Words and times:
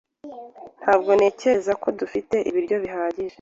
Ntabwo 0.81 1.09
ntekereza 1.17 1.73
ko 1.81 1.87
dufite 1.99 2.35
ibiryo 2.49 2.75
bihagije. 2.83 3.29